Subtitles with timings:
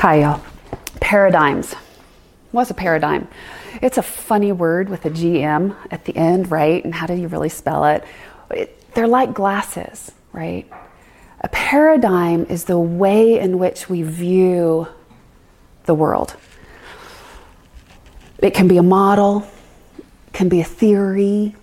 [0.00, 0.40] Y'all.
[1.00, 1.74] Paradigms.
[2.52, 3.26] What's a paradigm?
[3.82, 6.82] It's a funny word with a GM at the end, right?
[6.84, 8.04] And how do you really spell it?
[8.52, 10.70] it they're like glasses, right?
[11.40, 14.86] A paradigm is the way in which we view
[15.86, 16.36] the world.
[18.38, 19.50] It can be a model,
[20.32, 21.56] can be a theory,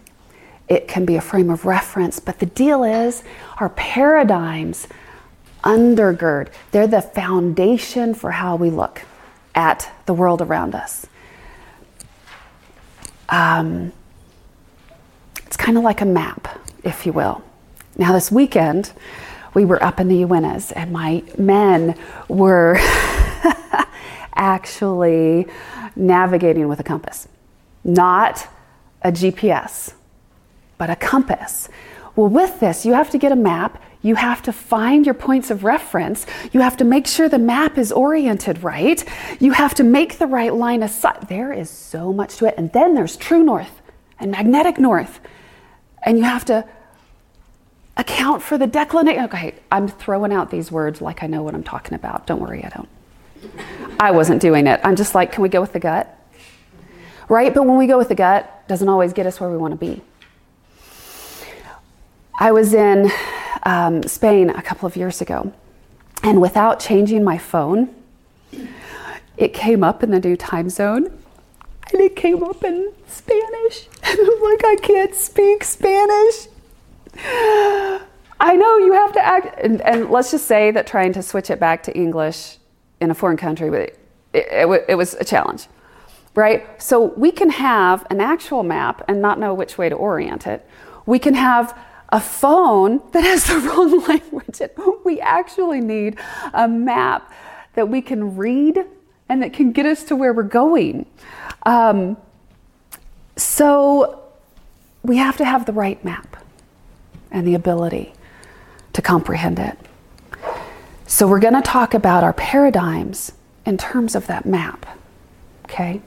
[0.68, 3.24] it can be a frame of reference, but the deal is
[3.62, 4.90] our paradigms
[5.66, 9.02] undergird, they're the foundation for how we look
[9.54, 11.08] at the world around us.
[13.30, 13.92] Um,
[15.46, 17.44] it's kind of like a map, if you will.
[17.98, 18.92] Now, this weekend,
[19.54, 21.98] we were up in the Uintas, and my men
[22.28, 22.78] were
[24.36, 25.48] actually
[25.96, 27.28] navigating with a compass,
[27.84, 28.48] not
[29.02, 29.94] a GPS,
[30.78, 31.70] but a compass.
[32.16, 33.82] Well, with this, you have to get a map.
[34.06, 36.28] You have to find your points of reference.
[36.52, 39.04] You have to make sure the map is oriented right.
[39.40, 41.28] You have to make the right line of sight.
[41.28, 42.54] There is so much to it.
[42.56, 43.82] And then there's true north
[44.20, 45.20] and magnetic north.
[46.04, 46.70] And you have to
[47.98, 49.24] account for the declination.
[49.24, 52.28] Okay, I'm throwing out these words like I know what I'm talking about.
[52.28, 52.90] Don't worry, I don't.
[54.00, 54.80] I wasn't doing it.
[54.84, 56.16] I'm just like, can we go with the gut?
[57.28, 57.52] Right?
[57.52, 59.78] But when we go with the gut, doesn't always get us where we want to
[59.78, 60.04] be.
[62.40, 63.10] I was in
[63.66, 65.52] um, Spain a couple of years ago,
[66.24, 67.94] and without changing my phone,
[69.38, 71.06] it came up in the new time zone,
[71.92, 73.88] and it came up in Spanish.
[74.08, 76.48] And I'm like, I can't speak Spanish.
[78.40, 81.50] I know you have to act, and, and, let's just say that trying to switch
[81.50, 82.58] it back to English
[83.02, 84.00] in a foreign country, it,
[84.34, 85.68] it, it, it was a challenge,
[86.36, 86.82] right?
[86.82, 90.68] So we can have an actual map and not know which way to orient it.
[91.06, 91.78] We can have
[92.10, 94.62] a phone that has the wrong language.
[95.04, 96.20] We actually need
[96.54, 97.32] a map
[97.74, 98.86] that we can read
[99.30, 101.06] and that can get us to where we're going.
[101.64, 102.18] Um,
[103.36, 104.24] so
[105.04, 106.44] we have to have the right map
[107.32, 108.14] and the ability
[108.94, 109.78] to comprehend it.
[111.08, 113.32] So we're going to talk about our paradigms
[113.66, 114.86] in terms of that map.
[115.66, 116.02] Okay?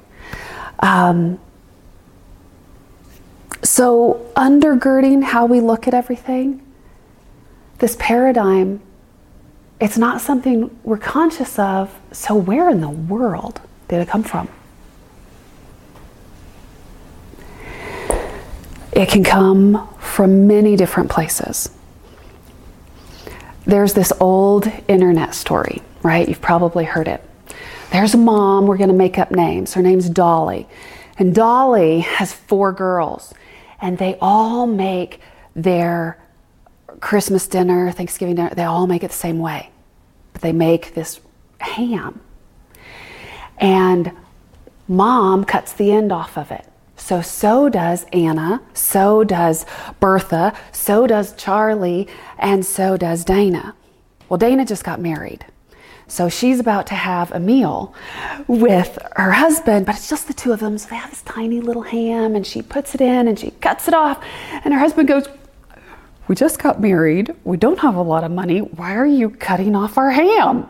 [0.81, 1.39] Um,
[3.63, 6.65] so, undergirding how we look at everything,
[7.79, 8.81] this paradigm,
[9.81, 11.97] it's not something we're conscious of.
[12.13, 14.49] So, where in the world did it come from?
[18.93, 21.71] It can come from many different places.
[23.65, 26.27] There's this old internet story, right?
[26.27, 27.23] You've probably heard it.
[27.93, 29.75] There's a mom, we're going to make up names.
[29.75, 30.67] Her name's Dolly.
[31.19, 33.35] And Dolly has four girls
[33.81, 35.21] and they all make
[35.55, 36.19] their
[37.01, 39.71] Christmas dinner, Thanksgiving dinner, they all make it the same way.
[40.33, 41.21] But they make this
[41.59, 42.21] ham.
[43.59, 44.13] And
[44.87, 46.65] mom cuts the end off of it.
[46.97, 49.65] So, so does Anna, so does
[50.01, 52.09] Bertha, so does Charlie,
[52.39, 53.75] and so does Dana.
[54.29, 55.47] Well, Dana just got married.
[56.09, 57.95] So she's about to have a meal
[58.47, 60.79] with her husband, but it's just the two of them.
[60.79, 63.89] So they have this tiny little ham and she puts it in and she cuts
[63.89, 64.25] it off.
[64.65, 65.29] And her husband goes,
[66.27, 67.35] We just got married.
[67.45, 68.61] We don't have a lot of money.
[68.61, 70.67] Why are you cutting off our ham?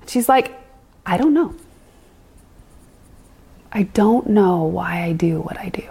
[0.00, 0.58] And she's like,
[1.04, 1.54] I don't know.
[3.72, 5.84] I don't know why I do what I do.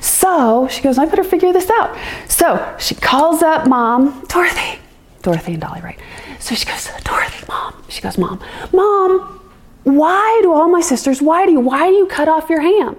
[0.00, 1.96] So she goes, I better figure this out.
[2.28, 4.78] So she calls up mom, Dorothy,
[5.22, 5.98] Dorothy and Dolly, right?
[6.38, 7.74] So she goes, Dorothy, mom.
[7.88, 8.40] She goes, Mom,
[8.72, 9.40] Mom,
[9.84, 12.96] why do all my sisters, why do you, why do you cut off your ham?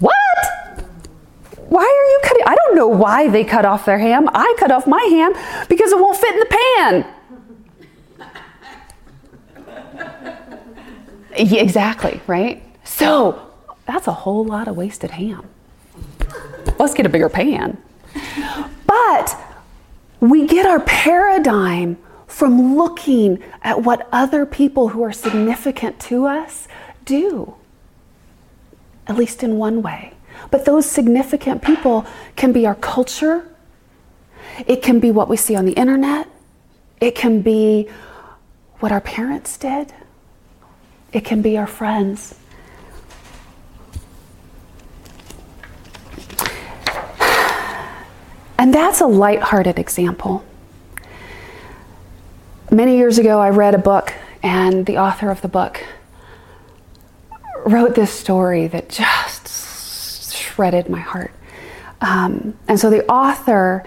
[0.00, 0.14] What?
[1.68, 2.42] Why are you cutting?
[2.46, 4.28] I don't know why they cut off their ham.
[4.32, 5.32] I cut off my ham
[5.68, 7.06] because it won't fit in the pan.
[11.38, 12.62] yeah, exactly, right?
[12.84, 13.50] So
[13.86, 15.48] that's a whole lot of wasted ham.
[16.78, 17.78] Let's get a bigger pan.
[18.86, 19.36] But
[20.20, 26.66] we get our paradigm from looking at what other people who are significant to us
[27.04, 27.54] do,
[29.06, 30.12] at least in one way.
[30.50, 32.06] But those significant people
[32.36, 33.48] can be our culture,
[34.66, 36.28] it can be what we see on the internet,
[37.00, 37.88] it can be
[38.80, 39.92] what our parents did,
[41.12, 42.34] it can be our friends.
[48.64, 50.42] And that's a light-hearted example.
[52.70, 55.84] Many years ago, I read a book, and the author of the book
[57.66, 61.30] wrote this story that just shredded my heart.
[62.00, 63.84] Um, and so the author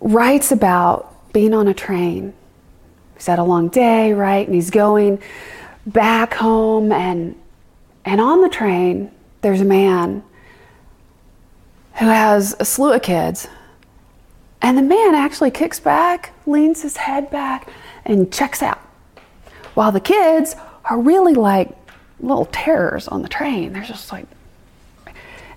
[0.00, 2.34] writes about being on a train.
[3.14, 4.46] He's had a long day, right?
[4.46, 5.18] And he's going
[5.86, 7.36] back home, and
[8.04, 9.10] and on the train,
[9.40, 10.22] there's a man
[11.94, 13.48] who has a slew of kids.
[14.64, 17.68] And the man actually kicks back, leans his head back,
[18.06, 18.78] and checks out.
[19.74, 20.56] While the kids
[20.86, 21.76] are really like
[22.18, 23.74] little terrors on the train.
[23.74, 24.24] They're just like.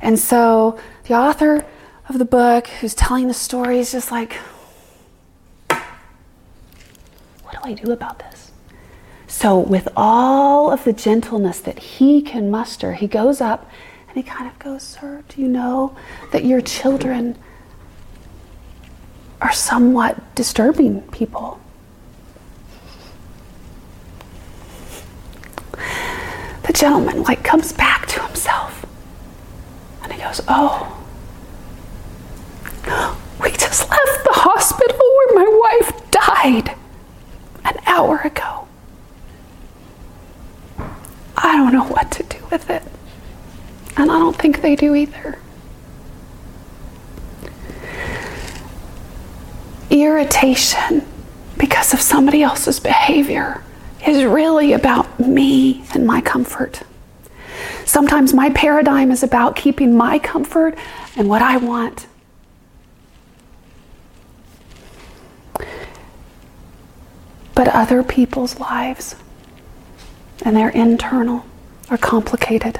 [0.01, 1.65] And so the author
[2.09, 4.33] of the book who's telling the story is just like,
[5.69, 8.51] what do I do about this?
[9.29, 13.69] So, with all of the gentleness that he can muster, he goes up
[14.09, 15.95] and he kind of goes, Sir, do you know
[16.33, 17.37] that your children
[19.47, 21.57] are somewhat disturbing people?
[26.63, 28.85] The gentleman like comes back to himself
[30.03, 31.01] and he goes, Oh,
[33.41, 36.75] we just left the hospital where my wife died
[37.63, 38.67] an hour ago.
[41.37, 42.83] I don't know what to do with it.
[43.95, 45.39] And I don't think they do either.
[50.03, 51.05] Irritation
[51.57, 53.63] because of somebody else's behavior
[54.05, 56.83] is really about me and my comfort.
[57.85, 60.77] Sometimes my paradigm is about keeping my comfort
[61.15, 62.05] and what I want.
[67.55, 69.15] But other people's lives
[70.43, 71.45] and their internal
[71.89, 72.79] are complicated.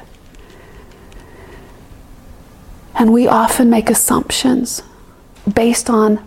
[2.94, 4.84] And we often make assumptions
[5.52, 6.26] based on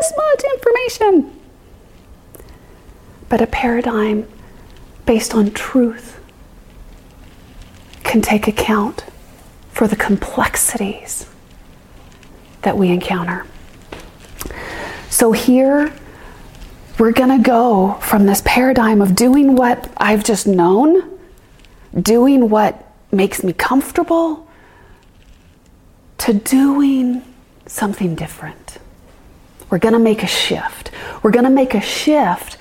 [0.00, 1.40] this much information.
[3.28, 4.26] But a paradigm
[5.06, 6.20] based on truth
[8.04, 9.04] can take account
[9.72, 11.26] for the complexities
[12.62, 13.46] that we encounter.
[15.10, 15.92] So here,
[16.98, 21.18] we're going to go from this paradigm of doing what I've just known,
[22.00, 24.48] doing what makes me comfortable,
[26.18, 27.22] to doing
[27.66, 28.78] something different.
[29.70, 30.90] We're going to make a shift.
[31.22, 32.56] We're going to make a shift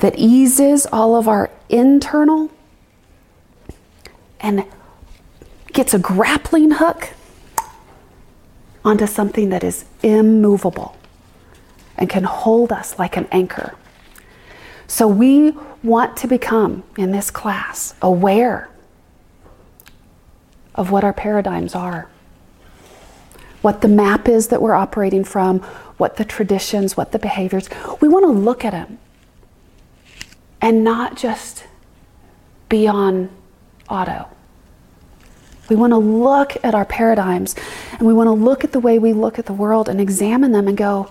[0.00, 2.50] that eases all of our internal
[4.40, 4.64] and
[5.72, 7.10] gets a grappling hook
[8.84, 10.96] onto something that is immovable
[11.96, 13.74] and can hold us like an anchor.
[14.88, 18.68] So we want to become, in this class, aware
[20.74, 22.10] of what our paradigms are,
[23.62, 25.60] what the map is that we're operating from,
[25.96, 27.68] what the traditions, what the behaviors.
[28.00, 28.98] We want to look at them
[30.60, 31.64] and not just
[32.68, 33.30] be on
[33.88, 34.28] auto.
[35.68, 37.54] We want to look at our paradigms
[37.92, 40.52] and we want to look at the way we look at the world and examine
[40.52, 41.10] them and go,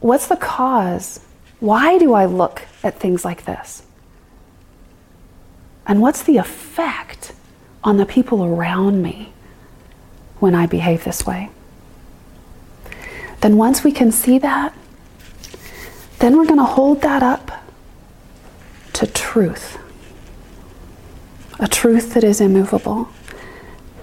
[0.00, 1.20] what's the cause?
[1.60, 3.84] Why do I look at things like this?
[5.86, 7.32] And what's the effect
[7.84, 9.33] on the people around me
[10.40, 11.50] when I behave this way?
[13.40, 14.74] Then, once we can see that,
[16.18, 17.64] then we're going to hold that up
[18.94, 19.78] to truth.
[21.60, 23.08] A truth that is immovable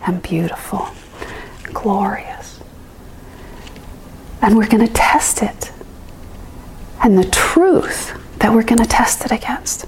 [0.05, 0.89] and beautiful,
[1.73, 2.59] glorious.
[4.41, 5.71] And we're going to test it.
[7.03, 9.85] And the truth that we're going to test it against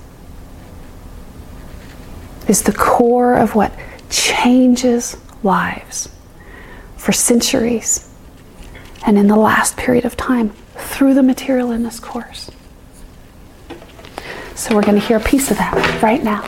[2.48, 3.72] is the core of what
[4.10, 6.10] changes lives
[7.04, 8.10] for centuries
[9.06, 12.50] and in the last period of time through the material in this course.
[14.56, 16.48] So we're going to hear a piece of that right now.